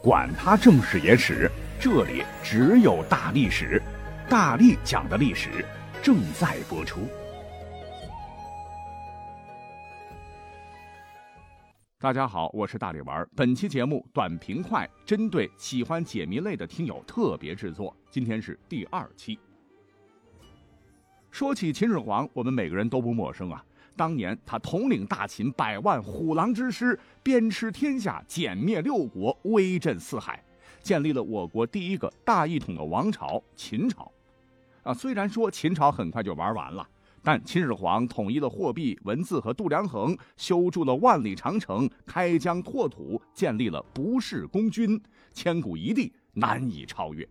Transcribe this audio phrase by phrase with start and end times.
[0.00, 3.82] 管他正史野史，这里只有大历史，
[4.28, 5.64] 大力讲的历史
[6.00, 7.00] 正在播出。
[11.98, 13.28] 大家好，我是大力丸。
[13.34, 17.94] 本期节目短平快，针对喜欢解谜类的听友特别制作。
[18.08, 19.36] 今天是第二期。
[21.32, 23.64] 说起秦始皇，我们每个人都不陌生啊。
[23.98, 30.40] 当年他统领大秦百万虎狼之师，鞭笞天下，歼灭六国，威震四海，
[30.80, 34.10] 建立了我国第一个大一统的王朝——秦朝。
[34.84, 36.88] 啊，虽然说秦朝很快就玩完了，
[37.24, 44.98] 但秦始皇统一了货币、文字和度量衡，修筑了万里长城，开疆拓土，建立了不世功勋，
[45.32, 47.28] 千古一帝，难以超越。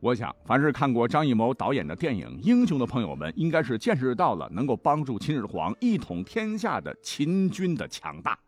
[0.00, 8.38] 我想，凡是看过张艺谋导演的电影《英雄》的朋友们，应该是见识到了能够帮助秦始皇一统天下的秦军的强大。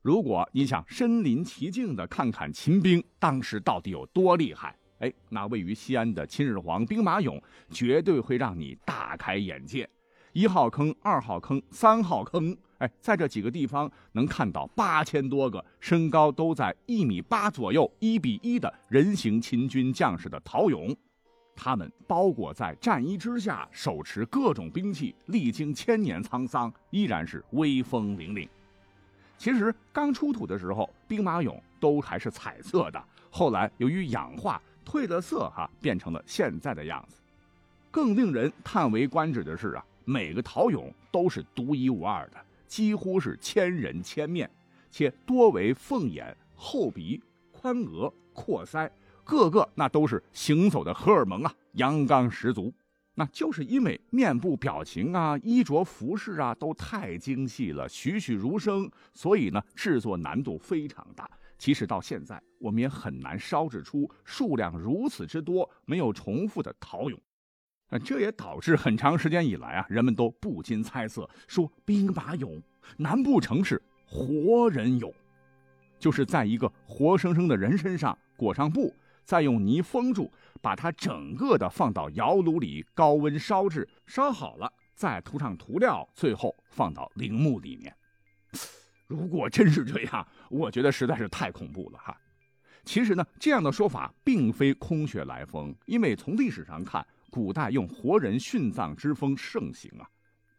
[0.00, 9.88] 如果你想身临其境的看看秦兵当时到底有多厉害，哎，那位于西安的秦始皇兵马俑绝对会让你大开眼界。
[10.32, 20.92] 一号坑、二号坑、三号坑，哎，在这几个地方能看到八千多个身高都在一米八左右、一比一的人形秦军将士的陶俑，
[21.54, 28.48] 他们包裹在战衣之下，手持各种兵器，历经千年沧桑，依然是威风凛凛。
[29.38, 37.20] 其实刚出土的时候，兵马俑都还是彩色的，后来由于氧化褪了色，哈，变成了现在的样子。
[37.92, 39.84] 更令人叹为观止的是啊。
[40.04, 44.50] 每个陶俑都是独一无二的，几乎是千人千面，
[44.90, 48.90] 且多为凤眼、厚鼻、宽额、阔腮，
[49.24, 52.72] 个个那都是行走的荷尔蒙啊，阳刚十足。
[53.14, 61.30] 那就是因为面部表情啊、衣着服饰啊都太精细了，栩栩如生，所以呢制作难度非常大。
[61.58, 67.18] 即使到现在，我们也很难烧制出数量如此之多、没有重复的陶俑。
[67.92, 72.58] 那这也导致很长时间以来啊，人们都不禁猜测说，兵马俑
[72.96, 75.12] 难不成是活人俑？
[75.98, 78.94] 就是在一个活生生的人身上裹上布，
[79.26, 80.30] 再用泥封住，
[80.62, 87.94] 把它整个的放到窑炉里高温烧制，烧好了再涂上涂料，最后放到陵墓里面。
[89.06, 92.16] 如果真是这样，我觉得实在是太恐怖了哈。
[92.84, 97.06] 其实呢，这样的说法并非空穴来风，因为从历史上看。
[97.32, 100.04] 古代用活人殉葬之风盛行啊，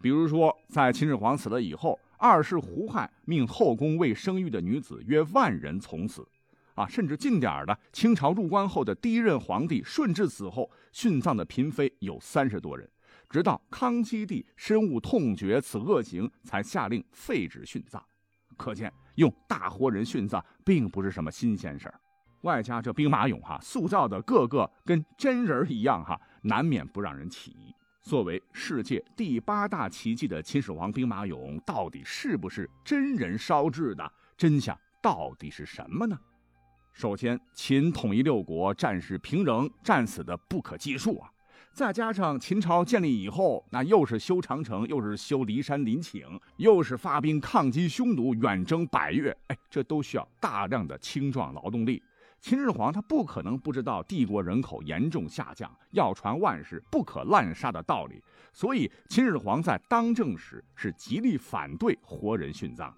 [0.01, 6.27] 比如说在秦始皇死了以后，二世胡亥命后宫未生育的女子约万人从死，
[6.73, 12.89] 啊，甚至近点的清朝入关后的第一任皇帝顺治死后殉葬的嫔妃有三十多人，
[13.29, 18.03] 直到康熙帝深恶痛绝此恶行，才下令废止殉葬。
[18.57, 21.99] 可见用大活人殉葬并不是什么新鲜事儿。
[22.43, 27.73] 外加这兵马俑哈，塑造的个个跟真人一样哈，难免不让人起疑。
[28.01, 34.11] 作为世界第八大奇迹的秦始皇兵马俑，到底是不是真人烧制的？
[34.35, 36.19] 真相到底是什么呢？
[36.91, 41.29] 首先，秦统一六国，战事平仍，战死的不可计数啊。
[41.71, 46.27] 再加上秦朝建立以后，那又是修长城，又是修骊山陵寝，
[46.57, 52.03] 又是发兵抗击匈奴，远征百越，哎，这都需要大量的青壮劳动力。
[52.43, 58.21] 秦始皇他不可能不知道帝国人口严重下降，要传万世不可滥杀的道理，
[58.51, 62.93] 所以秦始皇在当政时是极力反对活人殉葬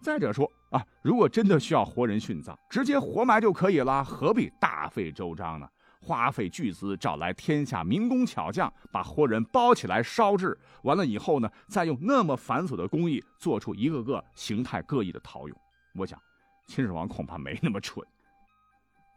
[0.00, 5.68] 再者说啊，如果真的需要活人殉葬，直接活埋就可以了，何必大费周章呢？
[6.00, 15.52] 花费巨资找来天下民工巧匠，把活人包起来烧制，完了以后呢，再用那么繁琐的工艺做出一个个形态各异的陶俑，
[15.96, 16.18] 我想
[16.64, 18.02] 秦始皇恐怕没那么蠢。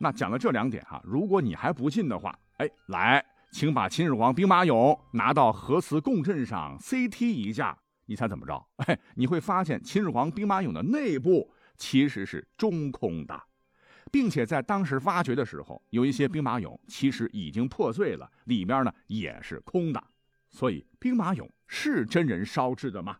[0.01, 8.65] 那讲了这两点哈，如果你还不信的话，哎，来，请把秦始皇兵马俑拿到核磁共振上 CT 一下，你猜怎么着？
[8.87, 11.47] 哎，你会发现秦始皇兵马俑的内部
[11.77, 13.39] 其实是中空的，
[14.11, 20.03] 并且在当时发掘的时候，有一些兵马俑其实已经破碎了，里面呢也是空的。
[20.49, 23.17] 所以，兵马俑是真人烧制的吗？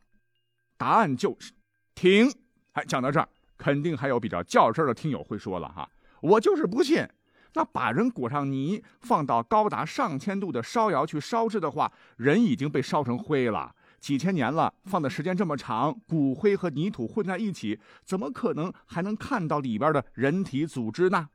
[0.78, 1.54] 答案就是
[1.94, 2.28] 停。
[2.72, 5.88] 哎，讲到这儿，肯定还有比较较真的听友会说了哈。
[6.22, 7.08] 我就是不信，
[7.54, 21.30] 那把人裹上泥，放到高达上千度的烧窑去烧制的话，人已经被烧成灰了，几千年了，放的时间这么长，骨灰和泥土混在一起，怎么可能还能看到里边的人体组织呢？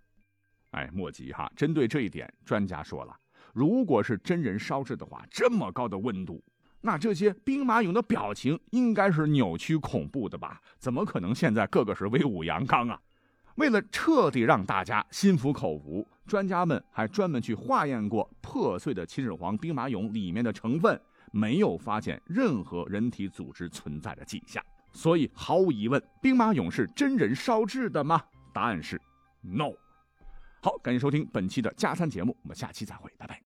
[0.70, 3.16] 哎，莫急哈，针对这一点，专家说了，
[3.52, 6.42] 如果是真人烧制的话，这么高的温度，
[6.80, 10.60] 那这些兵马俑的表情应该是扭曲恐怖的吧？
[10.78, 13.00] 怎么可能现在个个是威武阳刚啊？
[13.56, 21.00] 为了彻底让大家心服口服，专家们还专门去化验过破碎的秦始皇兵马俑里面的成分，
[21.32, 24.62] 没有发现任何人体组织存在的迹象。
[24.93, 28.23] 所以毫无疑问，兵马俑是真人烧制的吗？
[28.53, 29.00] 答案是
[29.43, 29.73] no。
[30.61, 33.41] 好，感谢收听本期的加餐节目，我们下期再会，拜拜。